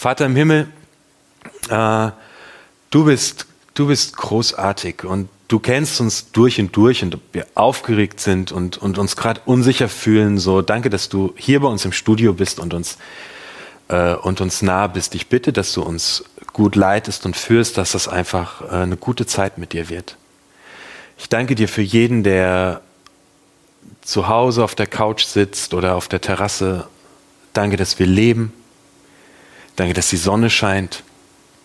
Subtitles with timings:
[0.00, 0.66] Vater im Himmel,
[1.68, 2.10] äh,
[2.88, 3.44] du, bist,
[3.74, 8.78] du bist großartig und du kennst uns durch und durch und wir aufgeregt sind und,
[8.78, 10.38] und uns gerade unsicher fühlen.
[10.38, 12.96] So, danke, dass du hier bei uns im Studio bist und uns,
[13.88, 15.14] äh, und uns nah bist.
[15.14, 16.24] Ich bitte, dass du uns
[16.54, 20.16] gut leitest und führst, dass das einfach äh, eine gute Zeit mit dir wird.
[21.18, 22.80] Ich danke dir für jeden, der
[24.00, 26.88] zu Hause auf der Couch sitzt oder auf der Terrasse.
[27.52, 28.54] Danke, dass wir leben.
[29.76, 31.02] Danke, dass die Sonne scheint.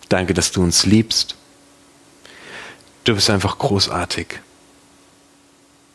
[0.08, 1.36] Danke, dass du uns liebst.
[3.04, 4.40] Du bist einfach großartig.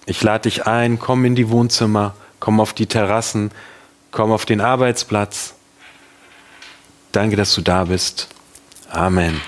[0.05, 3.51] Ich lade dich ein, komm in die Wohnzimmer, komm auf die Terrassen,
[4.11, 5.53] komm auf den Arbeitsplatz.
[7.11, 8.27] Danke, dass du da bist.
[8.89, 9.39] Amen.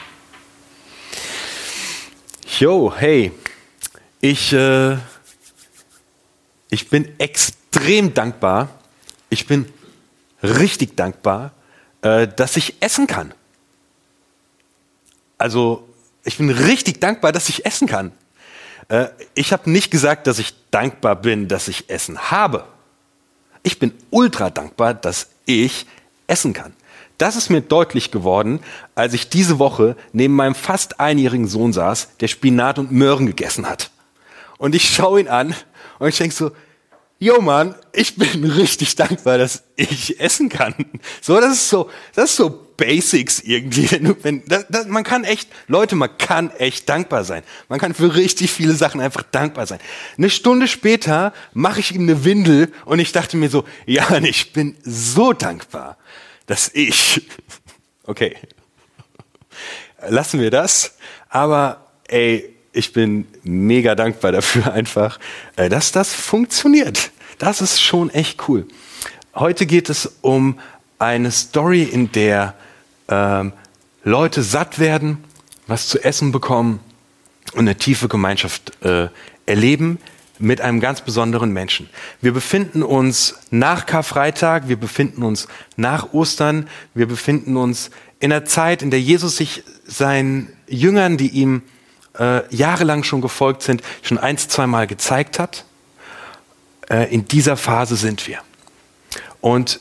[2.59, 3.31] Jo, hey,
[4.21, 4.97] ich, äh,
[6.69, 8.69] ich bin extrem dankbar.
[9.29, 9.65] Ich bin
[10.43, 11.51] richtig dankbar,
[12.03, 13.33] äh, dass ich essen kann.
[15.37, 15.87] Also,
[16.23, 18.11] ich bin richtig dankbar, dass ich essen kann.
[18.89, 22.65] Äh, ich habe nicht gesagt, dass ich dankbar bin, dass ich Essen habe.
[23.63, 25.85] Ich bin ultra dankbar, dass ich
[26.27, 26.73] essen kann.
[27.17, 28.59] Das ist mir deutlich geworden,
[28.95, 33.69] als ich diese Woche neben meinem fast einjährigen Sohn saß, der Spinat und Möhren gegessen
[33.69, 33.91] hat.
[34.57, 35.55] Und ich schaue ihn an
[35.99, 36.51] und ich denke so,
[37.23, 40.75] yo Mann, ich bin richtig dankbar, dass ich essen kann.
[41.21, 43.89] So, das ist so, das ist so Basics irgendwie.
[43.91, 47.43] Wenn, wenn, das, das, man kann echt, Leute, man kann echt dankbar sein.
[47.69, 49.79] Man kann für richtig viele Sachen einfach dankbar sein.
[50.17, 54.53] Eine Stunde später mache ich ihm eine Windel und ich dachte mir so, ja, ich
[54.53, 55.97] bin so dankbar,
[56.47, 57.27] dass ich,
[58.03, 58.35] okay,
[60.09, 60.97] lassen wir das.
[61.29, 65.19] Aber ey, ich bin mega dankbar dafür einfach,
[65.55, 67.11] äh, dass das funktioniert.
[67.37, 68.67] Das ist schon echt cool.
[69.35, 70.59] Heute geht es um
[70.99, 72.55] eine Story, in der
[73.07, 73.53] ähm,
[74.03, 75.23] Leute satt werden,
[75.67, 76.79] was zu essen bekommen
[77.53, 79.07] und eine tiefe Gemeinschaft äh,
[79.45, 79.97] erleben
[80.39, 81.89] mit einem ganz besonderen Menschen.
[82.21, 88.45] Wir befinden uns nach Karfreitag, wir befinden uns nach Ostern, wir befinden uns in der
[88.45, 91.61] Zeit, in der Jesus sich seinen Jüngern, die ihm
[92.19, 95.65] äh, jahrelang schon gefolgt sind, schon ein, zweimal gezeigt hat.
[96.89, 98.39] Äh, in dieser Phase sind wir.
[99.41, 99.79] Und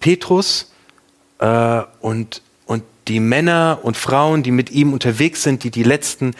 [0.00, 0.72] Petrus
[1.38, 6.34] äh, und, und die Männer und Frauen, die mit ihm unterwegs sind, die die letzten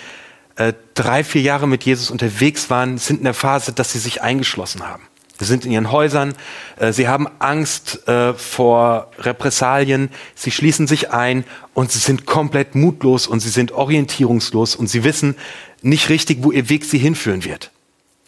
[0.56, 4.22] äh, drei, vier Jahre mit Jesus unterwegs waren, sind in der Phase, dass sie sich
[4.22, 5.02] eingeschlossen haben.
[5.44, 6.34] Sie sind in ihren Häusern,
[6.76, 11.44] äh, sie haben Angst äh, vor Repressalien, sie schließen sich ein
[11.74, 15.36] und sie sind komplett mutlos und sie sind orientierungslos und sie wissen
[15.82, 17.70] nicht richtig, wo ihr Weg sie hinführen wird.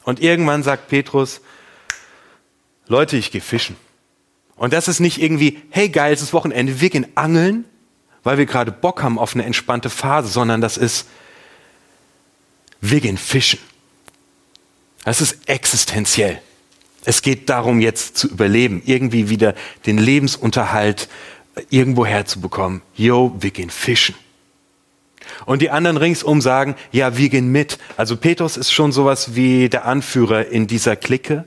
[0.05, 1.41] Und irgendwann sagt Petrus,
[2.87, 3.77] Leute, ich gehe fischen.
[4.57, 7.65] Und das ist nicht irgendwie, hey geil, es ist Wochenende, wir gehen angeln,
[8.23, 11.07] weil wir gerade Bock haben auf eine entspannte Phase, sondern das ist,
[12.81, 13.59] wir gehen fischen.
[15.05, 16.41] Das ist existenziell.
[17.07, 19.55] Es geht darum, jetzt zu überleben, irgendwie wieder
[19.87, 21.09] den Lebensunterhalt
[21.55, 22.83] äh, irgendwo herzubekommen.
[22.97, 24.17] Yo, wir gehen fischen.
[25.45, 27.79] Und die anderen ringsum sagen, ja, wir gehen mit.
[27.97, 31.45] Also Petrus ist schon sowas wie der Anführer in dieser Clique.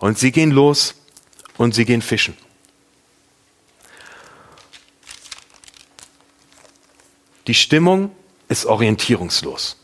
[0.00, 0.94] Und sie gehen los
[1.56, 2.36] und sie gehen fischen.
[7.46, 8.10] Die Stimmung
[8.48, 9.78] ist orientierungslos.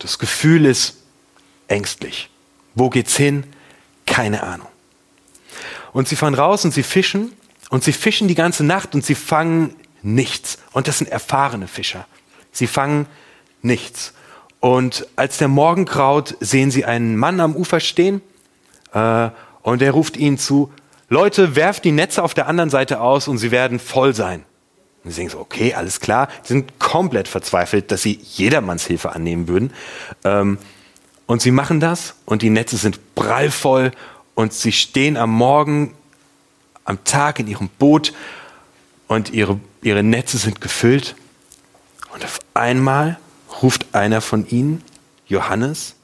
[0.00, 0.96] Das Gefühl ist
[1.68, 2.28] ängstlich.
[2.74, 3.44] Wo geht's hin?
[4.08, 4.68] Keine Ahnung.
[5.92, 7.32] Und sie fahren raus und sie fischen
[7.70, 10.58] und sie fischen die ganze Nacht und sie fangen nichts.
[10.72, 12.06] Und das sind erfahrene Fischer.
[12.50, 13.06] Sie fangen
[13.62, 14.12] nichts.
[14.60, 18.20] Und als der Morgen graut, sehen sie einen Mann am Ufer stehen
[18.92, 19.30] äh,
[19.62, 20.72] und er ruft ihnen zu,
[21.08, 24.44] Leute, werft die Netze auf der anderen Seite aus und sie werden voll sein.
[25.04, 26.28] Und sie denken so, okay, alles klar.
[26.42, 29.72] Sie sind komplett verzweifelt, dass sie jedermanns Hilfe annehmen würden.
[30.24, 30.58] Ähm,
[31.28, 33.92] und sie machen das und die Netze sind prallvoll
[34.34, 35.94] und sie stehen am Morgen,
[36.84, 38.14] am Tag in ihrem Boot
[39.08, 41.14] und ihre, ihre Netze sind gefüllt.
[42.14, 43.18] Und auf einmal
[43.62, 44.82] ruft einer von ihnen,
[45.26, 45.94] Johannes,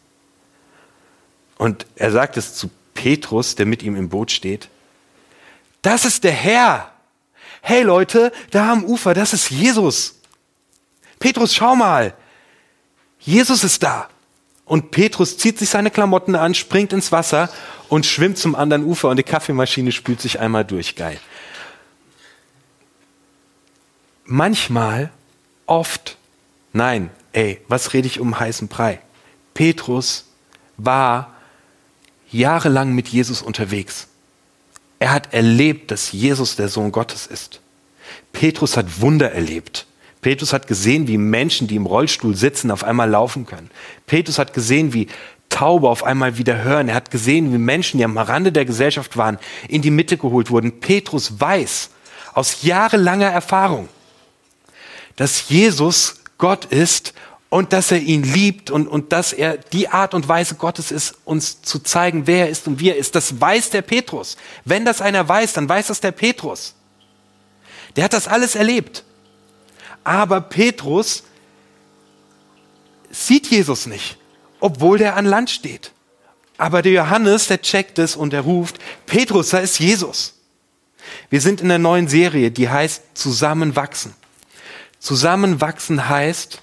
[1.56, 4.69] und er sagt es zu Petrus, der mit ihm im Boot steht.
[5.81, 6.93] Das ist der Herr.
[7.62, 10.17] Hey Leute, da am Ufer, das ist Jesus.
[11.19, 12.12] Petrus, schau mal.
[13.21, 14.11] Jesus ist da.
[14.66, 17.50] Und Petrus zieht sich seine Klamotten an, springt ins Wasser
[17.88, 20.96] und schwimmt zum anderen Ufer und die Kaffeemaschine spült sich einmal durch.
[20.96, 21.20] Geil.
[24.25, 25.11] Manchmal,
[25.66, 26.16] oft,
[26.72, 29.00] nein, ey, was rede ich um heißen Brei?
[29.52, 30.25] Petrus
[30.78, 31.34] war
[32.31, 34.08] jahrelang mit Jesus unterwegs.
[34.99, 37.61] Er hat erlebt, dass Jesus der Sohn Gottes ist.
[38.32, 39.87] Petrus hat Wunder erlebt.
[40.25, 43.71] Petrus hat gesehen, wie Menschen, die im Rollstuhl sitzen, auf einmal laufen können.
[44.06, 45.09] Petrus hat gesehen, wie
[45.50, 46.88] Taube auf einmal wieder hören.
[46.88, 49.38] Er hat gesehen, wie Menschen, die am Rande der Gesellschaft waren,
[49.69, 50.81] in die Mitte geholt wurden.
[50.81, 51.91] Petrus weiß
[52.32, 53.91] aus jahrelanger Erfahrung,
[55.17, 57.12] dass Jesus Gott ist
[57.50, 61.17] und dass er ihn liebt und, und dass er die Art und Weise Gottes ist,
[61.26, 63.15] uns zu zeigen, wer er ist und wie er ist.
[63.15, 64.38] Das weiß der Petrus.
[64.65, 66.76] Wenn das einer weiß, dann weiß das der Petrus.
[67.97, 69.05] Der hat das alles erlebt.
[70.05, 71.25] Aber Petrus
[73.11, 74.19] sieht Jesus nicht,
[74.61, 75.93] obwohl der an Land steht.
[76.59, 80.35] Aber der Johannes, der checkt es und er ruft, Petrus, da ist Jesus.
[81.31, 84.15] Wir sind in der neuen Serie, die heißt Zusammenwachsen.
[85.01, 86.61] Zusammenwachsen heißt,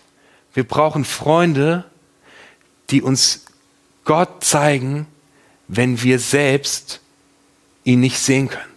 [0.53, 1.85] wir brauchen Freunde,
[2.89, 3.45] die uns
[4.05, 5.07] Gott zeigen,
[5.67, 7.01] wenn wir selbst
[7.83, 8.71] ihn nicht sehen können.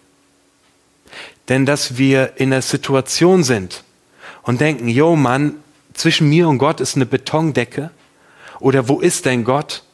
[1.48, 3.84] Denn dass wir in einer Situation sind
[4.44, 5.56] und denken, yo Mann,
[5.94, 7.90] zwischen mir und Gott ist eine Betondecke
[8.60, 9.84] oder wo ist denn Gott?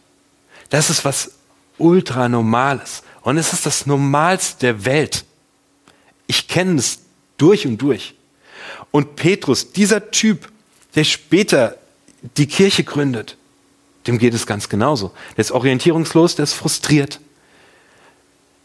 [0.71, 1.33] Das ist was
[1.79, 5.25] ultra normales und es ist das Normalste der Welt.
[6.27, 7.01] Ich kenne es
[7.37, 8.15] durch und durch.
[8.91, 10.51] Und Petrus, dieser Typ,
[10.95, 11.77] der später
[12.37, 13.37] die Kirche gründet,
[14.07, 15.13] dem geht es ganz genauso.
[15.37, 17.21] Der ist orientierungslos, der ist frustriert.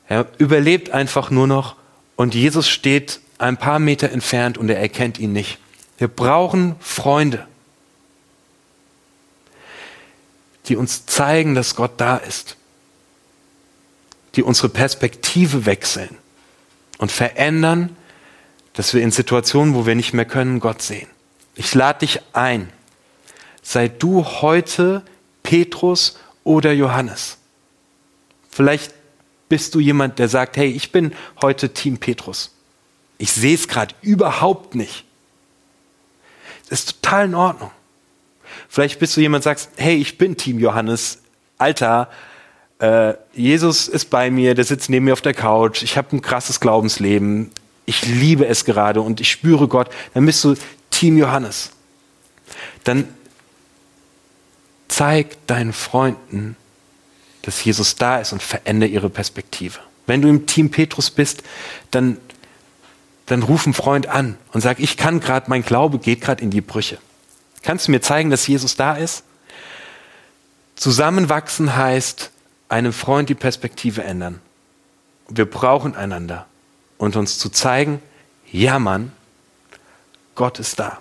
[0.08, 1.76] Er überlebt einfach nur noch
[2.16, 5.58] und Jesus steht ein paar Meter entfernt und er erkennt ihn nicht.
[5.98, 7.48] Wir brauchen Freunde,
[10.68, 12.58] die uns zeigen, dass Gott da ist,
[14.36, 16.18] die unsere Perspektive wechseln
[16.98, 17.96] und verändern,
[18.74, 21.08] dass wir in Situationen, wo wir nicht mehr können, Gott sehen.
[21.56, 22.70] Ich lade dich ein.
[23.62, 25.04] Sei du heute
[25.44, 27.38] Petrus oder Johannes.
[28.50, 28.94] Vielleicht
[29.48, 32.52] bist du jemand, der sagt, hey, ich bin heute Team Petrus.
[33.18, 35.06] Ich sehe es gerade überhaupt nicht.
[36.70, 37.72] Das ist total in Ordnung.
[38.70, 41.20] Vielleicht bist du jemand, sagt, hey, ich bin Team Johannes.
[41.58, 42.10] Alter,
[42.80, 45.84] äh, Jesus ist bei mir, der sitzt neben mir auf der Couch.
[45.84, 47.52] Ich habe ein krasses Glaubensleben.
[47.86, 49.90] Ich liebe es gerade und ich spüre Gott.
[50.14, 50.56] Dann bist du
[50.90, 51.72] Team Johannes,
[52.86, 53.08] dann
[54.88, 56.56] zeig deinen Freunden,
[57.42, 59.80] dass Jesus da ist und verändere ihre Perspektive.
[60.08, 61.44] Wenn du im Team Petrus bist,
[61.92, 62.18] dann,
[63.26, 66.52] dann ruf einen Freund an und sag, ich kann gerade, mein Glaube geht gerade in
[66.52, 66.98] die Brüche.
[67.64, 69.24] Kannst du mir zeigen, dass Jesus da ist?
[70.76, 72.32] Zusammenwachsen heißt,
[72.70, 74.40] einem Freund die Perspektive ändern.
[75.30, 76.46] Wir brauchen einander
[76.98, 78.02] und uns zu zeigen,
[78.52, 79.12] ja Mann,
[80.36, 81.00] Gott ist da.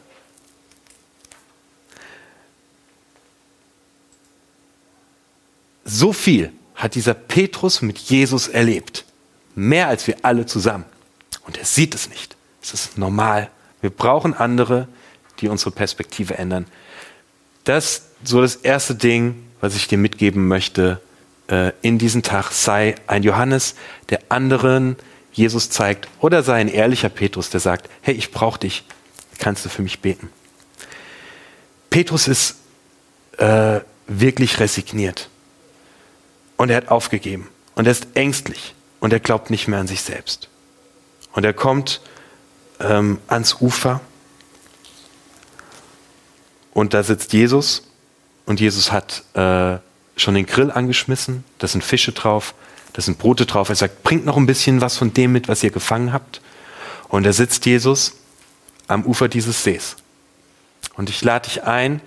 [5.85, 9.05] So viel hat dieser Petrus mit Jesus erlebt.
[9.55, 10.87] Mehr als wir alle zusammen.
[11.45, 12.37] Und er sieht es nicht.
[12.63, 13.51] Es ist normal.
[13.81, 14.89] Wir brauchen andere,
[15.41, 16.67] die unsere Perspektive ändern.
[17.65, 21.01] Das ist so das erste Ding, was ich dir mitgeben möchte
[21.49, 22.53] äh, in diesem Tag.
[22.53, 23.75] Sei ein Johannes,
[24.11, 24.97] der anderen
[25.33, 28.85] Jesus zeigt, oder sei ein ehrlicher Petrus, der sagt, hey, ich brauche dich
[29.39, 30.31] kannst du für mich beten.
[31.91, 32.57] Petrus ist
[33.39, 35.29] äh, wirklich resigniert.
[36.57, 37.49] Und er hat aufgegeben.
[37.75, 38.75] Und er ist ängstlich.
[39.01, 40.49] Und er glaubt nicht mehr an sich selbst.
[41.35, 42.01] Und er kommt
[42.81, 44.01] ähm, ans Ufer.
[46.73, 47.89] Und da sitzt Jesus.
[48.47, 49.79] Und Jesus hat äh,
[50.17, 51.45] schon den Grill angeschmissen.
[51.59, 52.55] Da sind Fische drauf.
[52.93, 53.69] Da sind Brote drauf.
[53.69, 56.41] Er sagt, bringt noch ein bisschen was von dem mit, was ihr gefangen habt.
[57.09, 58.15] Und da sitzt Jesus
[58.87, 59.97] am Ufer dieses Sees.
[60.97, 62.01] Und ich lade dich ein,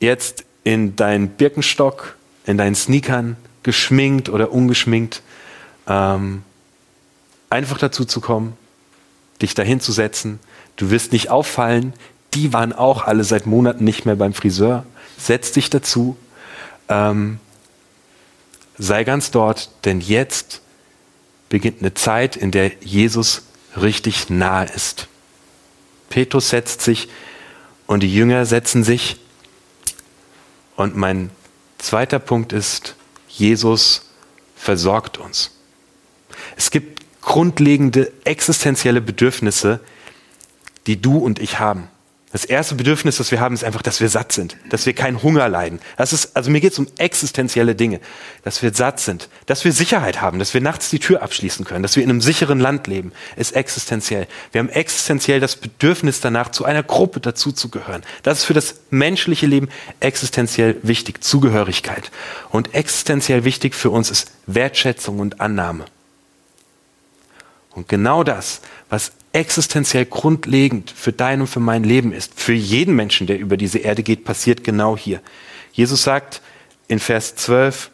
[0.00, 2.16] jetzt in deinen Birkenstock,
[2.46, 5.22] in deinen Sneakern, geschminkt oder ungeschminkt,
[5.86, 6.42] ähm,
[7.50, 8.56] einfach dazu zu kommen,
[9.42, 10.38] dich dahin zu setzen.
[10.76, 11.92] Du wirst nicht auffallen.
[12.34, 14.86] Die waren auch alle seit Monaten nicht mehr beim Friseur.
[15.18, 16.16] Setz dich dazu.
[16.88, 17.38] Ähm,
[18.78, 20.62] sei ganz dort, denn jetzt
[21.48, 23.42] beginnt eine Zeit, in der Jesus
[23.76, 25.08] richtig nahe ist.
[26.08, 27.08] Petrus setzt sich
[27.86, 29.18] und die Jünger setzen sich.
[30.76, 31.30] Und mein
[31.78, 32.94] zweiter Punkt ist,
[33.28, 34.02] Jesus
[34.56, 35.50] versorgt uns.
[36.56, 39.80] Es gibt grundlegende existenzielle Bedürfnisse,
[40.86, 41.88] die du und ich haben.
[42.32, 45.20] Das erste Bedürfnis, das wir haben, ist einfach, dass wir satt sind, dass wir keinen
[45.20, 45.80] Hunger leiden.
[45.96, 47.98] Das ist, also mir geht es um existenzielle Dinge,
[48.44, 51.82] dass wir satt sind, dass wir Sicherheit haben, dass wir nachts die Tür abschließen können,
[51.82, 54.28] dass wir in einem sicheren Land leben, ist existenziell.
[54.52, 58.02] Wir haben existenziell das Bedürfnis danach, zu einer Gruppe dazuzugehören.
[58.22, 62.12] Das ist für das menschliche Leben existenziell wichtig, Zugehörigkeit.
[62.50, 65.84] Und existenziell wichtig für uns ist Wertschätzung und Annahme.
[67.74, 72.96] Und genau das, was existenziell grundlegend für dein und für mein Leben ist, für jeden
[72.96, 75.20] Menschen, der über diese Erde geht, passiert genau hier.
[75.72, 76.42] Jesus sagt
[76.88, 77.90] in Vers 12,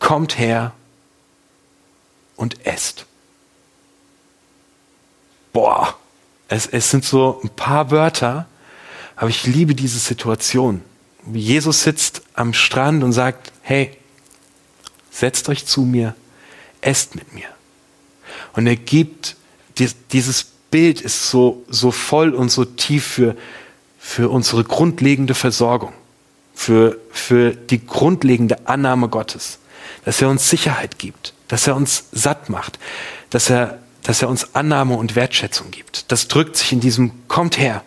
[0.00, 0.72] kommt her
[2.34, 3.06] und esst.
[5.52, 5.96] Boah,
[6.48, 8.48] es, es sind so ein paar Wörter,
[9.14, 10.82] aber ich liebe diese Situation.
[11.32, 13.96] Jesus sitzt am Strand und sagt, hey,
[15.10, 16.16] setzt euch zu mir,
[16.80, 17.46] esst mit mir.
[18.52, 19.36] Und er gibt,
[20.12, 23.36] dieses Bild ist so, so voll und so tief für,
[23.98, 25.92] für unsere grundlegende Versorgung,
[26.54, 29.58] für, für die grundlegende Annahme Gottes,
[30.04, 32.78] dass er uns Sicherheit gibt, dass er uns satt macht,
[33.30, 36.10] dass er, dass er uns Annahme und Wertschätzung gibt.
[36.12, 37.82] Das drückt sich in diesem Kommt her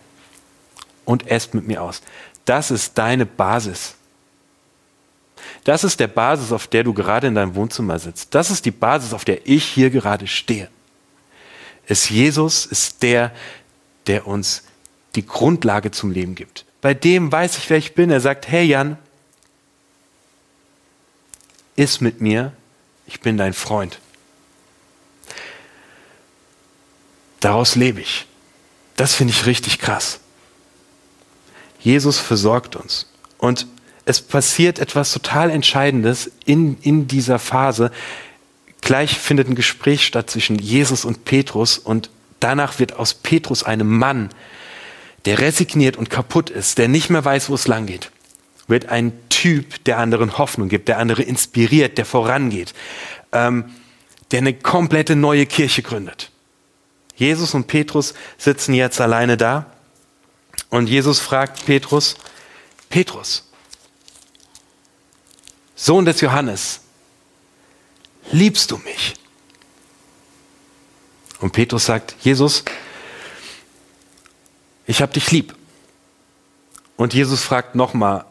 [1.05, 2.01] und esst mit mir aus.
[2.45, 3.95] Das ist deine Basis.
[5.63, 8.35] Das ist der Basis, auf der du gerade in deinem Wohnzimmer sitzt.
[8.35, 10.69] Das ist die Basis, auf der ich hier gerade stehe.
[11.87, 13.31] Es Jesus ist der,
[14.07, 14.63] der uns
[15.15, 16.65] die Grundlage zum Leben gibt.
[16.81, 18.09] Bei dem weiß ich, wer ich bin.
[18.09, 18.97] Er sagt, hey Jan,
[21.75, 22.51] iss mit mir,
[23.07, 23.99] ich bin dein Freund.
[27.39, 28.25] Daraus lebe ich.
[28.95, 30.19] Das finde ich richtig krass.
[31.79, 33.07] Jesus versorgt uns.
[33.37, 33.67] Und
[34.05, 37.91] es passiert etwas total Entscheidendes in, in dieser Phase.
[38.81, 43.97] Gleich findet ein Gespräch statt zwischen Jesus und Petrus und danach wird aus Petrus einem
[43.97, 44.29] Mann,
[45.25, 48.11] der resigniert und kaputt ist, der nicht mehr weiß, wo es lang geht,
[48.67, 52.73] wird ein Typ, der anderen Hoffnung gibt, der andere inspiriert, der vorangeht,
[53.31, 53.65] ähm,
[54.31, 56.29] der eine komplette neue Kirche gründet.
[57.15, 59.67] Jesus und Petrus sitzen jetzt alleine da
[60.69, 62.15] und Jesus fragt Petrus,
[62.89, 63.52] Petrus,
[65.83, 66.79] Sohn des Johannes,
[68.31, 69.15] liebst du mich?
[71.41, 72.63] Und Petrus sagt, Jesus,
[74.85, 75.53] ich habe dich lieb.
[76.95, 78.23] Und Jesus fragt nochmal,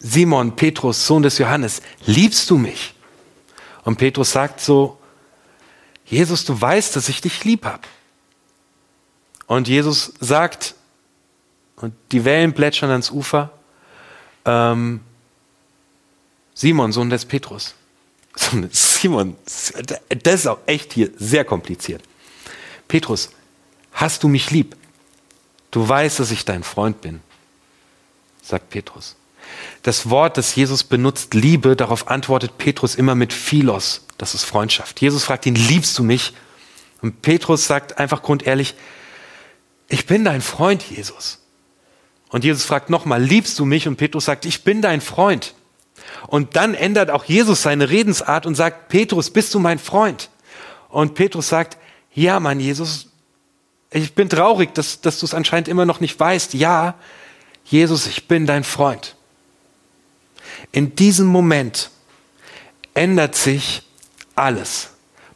[0.00, 2.94] Simon, Petrus, Sohn des Johannes, liebst du mich?
[3.84, 4.98] Und Petrus sagt so,
[6.04, 7.86] Jesus, du weißt, dass ich dich lieb habe.
[9.46, 10.74] Und Jesus sagt,
[11.76, 13.52] und die Wellen plätschern ans Ufer,
[14.44, 15.02] ähm,
[16.60, 17.74] Simon, Sohn des Petrus.
[18.70, 22.02] Simon, das ist auch echt hier sehr kompliziert.
[22.86, 23.30] Petrus,
[23.92, 24.76] hast du mich lieb?
[25.70, 27.22] Du weißt, dass ich dein Freund bin,
[28.42, 29.16] sagt Petrus.
[29.84, 35.00] Das Wort, das Jesus benutzt, Liebe, darauf antwortet Petrus immer mit Philos, das ist Freundschaft.
[35.00, 36.34] Jesus fragt ihn, liebst du mich?
[37.00, 38.74] Und Petrus sagt einfach grundehrlich,
[39.88, 41.38] ich bin dein Freund, Jesus.
[42.28, 43.88] Und Jesus fragt nochmal, liebst du mich?
[43.88, 45.54] Und Petrus sagt, ich bin dein Freund.
[46.26, 50.30] Und dann ändert auch Jesus seine Redensart und sagt, Petrus, bist du mein Freund?
[50.88, 51.76] Und Petrus sagt,
[52.12, 53.08] ja, Mann, Jesus,
[53.90, 56.54] ich bin traurig, dass, dass du es anscheinend immer noch nicht weißt.
[56.54, 56.94] Ja,
[57.64, 59.16] Jesus, ich bin dein Freund.
[60.72, 61.90] In diesem Moment
[62.94, 63.82] ändert sich
[64.34, 64.90] alles.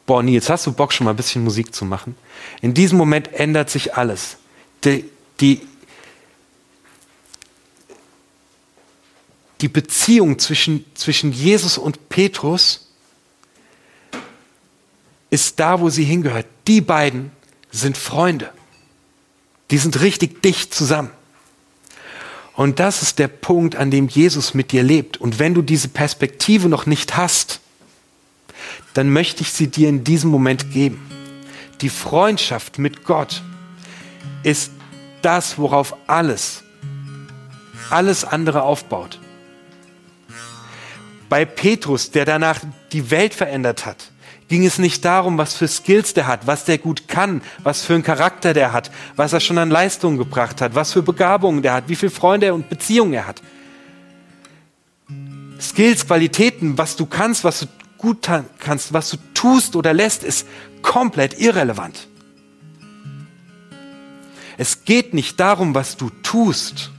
[0.07, 2.16] Boah, Nils, hast du Bock, schon mal ein bisschen Musik zu machen?
[2.61, 4.37] In diesem Moment ändert sich alles.
[4.85, 5.62] Die, die
[9.64, 12.90] die Beziehung zwischen, zwischen Jesus und Petrus
[15.30, 16.44] ist da, wo sie hingehört.
[16.66, 17.30] Die beiden
[17.71, 18.52] sind Freunde.
[19.71, 21.09] Die sind richtig dicht zusammen.
[22.52, 25.16] Und das ist der Punkt, an dem Jesus mit dir lebt.
[25.16, 27.61] Und wenn du diese Perspektive noch nicht hast,
[28.92, 31.11] dann möchte ich sie dir in diesem Moment geben.
[31.80, 33.42] Die Freundschaft mit Gott
[34.42, 34.73] ist
[35.23, 36.62] das, worauf alles,
[37.88, 39.21] alles andere aufbaut
[41.28, 42.61] bei Petrus, der danach
[42.93, 44.11] die Welt verändert hat,
[44.49, 47.95] ging es nicht darum, was für Skills der hat, was der gut kann, was für
[47.95, 51.75] einen Charakter der hat, was er schon an Leistungen gebracht hat, was für Begabungen der
[51.75, 53.43] hat, wie viele Freunde und Beziehungen er hat.
[55.61, 57.66] Skills, Qualitäten, was du kannst, was du
[57.97, 58.28] gut
[58.59, 60.47] kannst, was du tust oder lässt, ist
[60.83, 62.07] komplett irrelevant.
[64.57, 66.90] Es geht nicht darum, was du tust,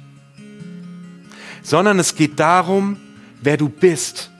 [1.61, 2.97] sondern es geht darum,
[3.45, 4.31] wer du bist.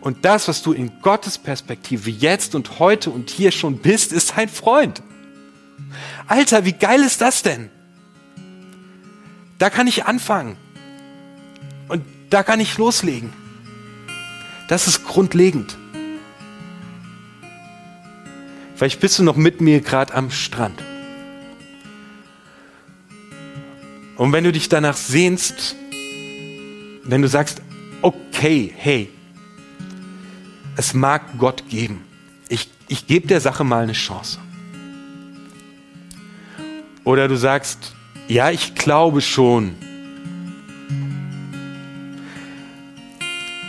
[0.00, 4.36] Und das, was du in Gottes Perspektive jetzt und heute und hier schon bist, ist
[4.36, 5.02] ein Freund.
[6.26, 7.70] Alter, wie geil ist das denn?
[9.58, 10.56] Da kann ich anfangen.
[11.88, 13.32] Und da kann ich loslegen.
[14.68, 15.76] Das ist grundlegend.
[18.76, 20.82] Vielleicht bist du noch mit mir gerade am Strand.
[24.18, 25.76] Und wenn du dich danach sehnst,
[27.04, 27.62] wenn du sagst,
[28.02, 29.08] okay, hey,
[30.76, 32.04] es mag Gott geben.
[32.48, 34.40] Ich, ich gebe der Sache mal eine Chance.
[37.04, 37.94] Oder du sagst,
[38.26, 39.76] ja, ich glaube schon.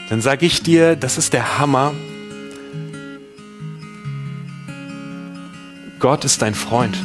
[0.10, 1.94] Dann sage ich dir, das ist der Hammer.
[6.00, 6.98] Gott ist dein Freund.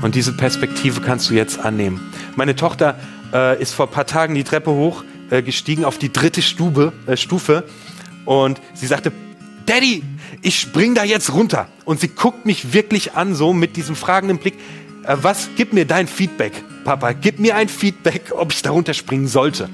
[0.00, 2.11] Und diese Perspektive kannst du jetzt annehmen.
[2.36, 2.98] Meine Tochter
[3.32, 6.92] äh, ist vor ein paar Tagen die Treppe hoch äh, gestiegen auf die dritte Stube,
[7.06, 7.64] äh, Stufe
[8.24, 9.12] und sie sagte,
[9.66, 10.02] Daddy,
[10.40, 11.68] ich spring da jetzt runter.
[11.84, 14.54] Und sie guckt mich wirklich an, so mit diesem fragenden Blick.
[15.04, 16.52] Äh, was, gib mir dein Feedback,
[16.84, 17.12] Papa.
[17.12, 19.68] Gib mir ein Feedback, ob ich da runterspringen sollte.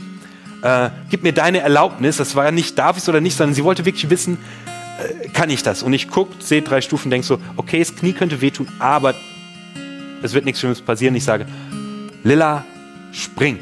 [0.62, 2.16] Äh, gib mir deine Erlaubnis.
[2.16, 4.38] Das war ja nicht, darf ich oder nicht, sondern sie wollte wirklich wissen,
[4.98, 5.82] äh, kann ich das?
[5.82, 9.14] Und ich gucke, sehe drei Stufen, denke so, okay, das Knie könnte wehtun, aber
[10.22, 11.14] es wird nichts Schlimmes passieren.
[11.14, 11.46] Ich sage,
[12.24, 12.64] Lilla,
[13.12, 13.58] spring.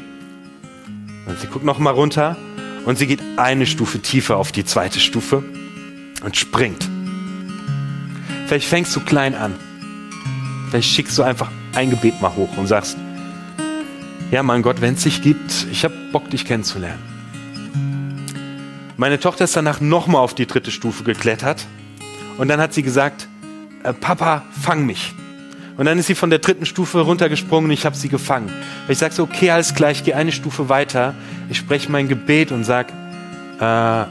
[1.25, 2.37] Und sie guckt noch mal runter
[2.85, 5.43] und sie geht eine Stufe tiefer auf die zweite Stufe
[6.23, 6.87] und springt.
[8.47, 9.53] Vielleicht fängst du klein an.
[10.69, 12.97] Vielleicht schickst du einfach ein Gebet mal hoch und sagst,
[14.31, 17.01] ja, mein Gott, wenn es dich gibt, ich habe Bock, dich kennenzulernen.
[18.97, 21.65] Meine Tochter ist danach nochmal auf die dritte Stufe geklettert
[22.37, 23.27] und dann hat sie gesagt,
[23.83, 25.13] äh, Papa, fang mich.
[25.77, 28.51] Und dann ist sie von der dritten Stufe runtergesprungen und ich habe sie gefangen.
[28.87, 31.13] Ich sage so, okay, alles gleich, gehe eine Stufe weiter.
[31.49, 32.91] Ich spreche mein Gebet und sage,
[33.59, 34.05] äh,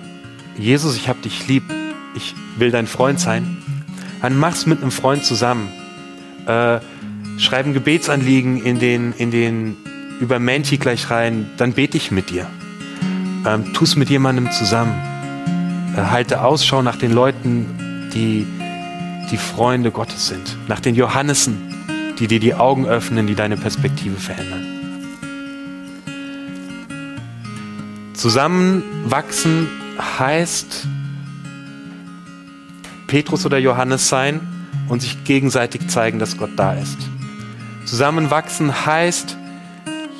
[0.60, 1.64] Jesus, ich habe dich lieb.
[2.14, 3.58] Ich will dein Freund sein.
[4.22, 5.68] Dann mach's mit einem Freund zusammen.
[6.46, 6.78] Äh,
[7.38, 9.76] schreib ein Gebetsanliegen in den, in den
[10.20, 11.50] über Menti gleich rein.
[11.56, 12.46] Dann bete ich mit dir.
[13.44, 14.94] Ähm, tu es mit jemandem zusammen.
[15.96, 18.46] Äh, halte Ausschau nach den Leuten, die
[19.30, 21.74] die Freunde Gottes sind, nach den Johannessen,
[22.18, 24.66] die dir die Augen öffnen, die deine Perspektive verändern.
[28.14, 29.68] Zusammenwachsen
[30.18, 30.86] heißt
[33.06, 34.40] Petrus oder Johannes sein
[34.88, 36.96] und sich gegenseitig zeigen, dass Gott da ist.
[37.84, 39.36] Zusammenwachsen heißt,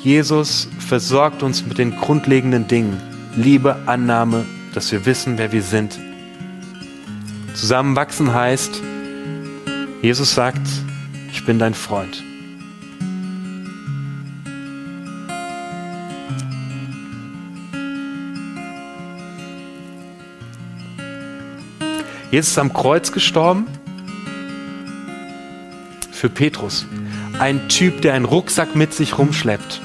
[0.03, 3.01] Jesus versorgt uns mit den grundlegenden Dingen.
[3.35, 5.99] Liebe, Annahme, dass wir wissen, wer wir sind.
[7.55, 8.81] Zusammenwachsen heißt,
[10.01, 10.61] Jesus sagt,
[11.31, 12.23] ich bin dein Freund.
[22.29, 23.65] Jesus ist am Kreuz gestorben
[26.11, 26.85] für Petrus.
[27.39, 29.81] Ein Typ, der einen Rucksack mit sich rumschleppt.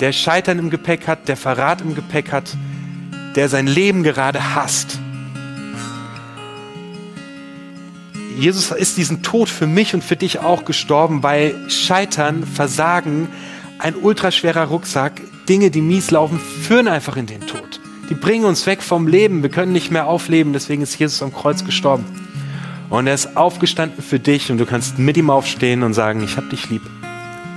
[0.00, 2.56] Der Scheitern im Gepäck hat, der Verrat im Gepäck hat,
[3.36, 4.98] der sein Leben gerade hasst.
[8.42, 13.28] Jesus ist diesen Tod für mich und für dich auch gestorben, weil Scheitern, Versagen,
[13.78, 17.80] ein ultraschwerer Rucksack, Dinge, die mies laufen, führen einfach in den Tod.
[18.10, 19.44] Die bringen uns weg vom Leben.
[19.44, 20.52] Wir können nicht mehr aufleben.
[20.52, 22.04] Deswegen ist Jesus am Kreuz gestorben.
[22.90, 26.36] Und er ist aufgestanden für dich und du kannst mit ihm aufstehen und sagen, ich
[26.36, 26.82] hab dich lieb.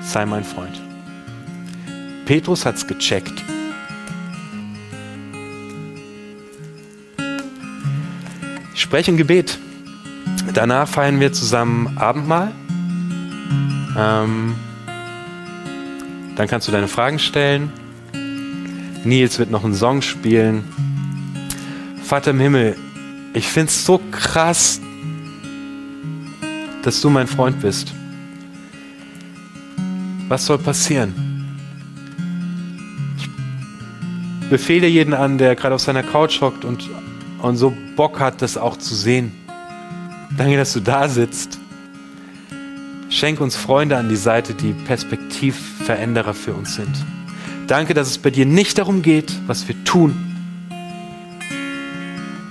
[0.03, 0.79] Sei mein Freund.
[2.25, 3.43] Petrus hat's gecheckt.
[8.75, 9.57] Ich spreche ein Gebet.
[10.55, 12.53] Danach feiern wir zusammen Abendmahl.
[13.97, 14.55] Ähm,
[16.37, 17.73] dann kannst du deine Fragen stellen.
[19.03, 20.63] Nils wird noch einen Song spielen.
[22.05, 22.77] Vater im Himmel,
[23.33, 24.79] ich finde es so krass,
[26.83, 27.93] dass du mein Freund bist.
[30.29, 31.13] Was soll passieren?
[33.17, 36.89] Ich befehle jeden an, der gerade auf seiner Couch hockt und,
[37.41, 39.44] und so Bock hat, das auch zu sehen.
[40.37, 41.59] Danke, dass du da sitzt.
[43.09, 46.93] Schenk uns Freunde an die Seite, die Perspektivveränderer für uns sind.
[47.67, 50.13] Danke, dass es bei dir nicht darum geht, was wir tun,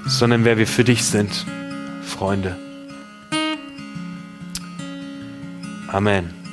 [0.06, 1.44] sondern wer wir für dich sind,
[2.02, 2.56] Freunde.
[5.88, 6.43] Amen.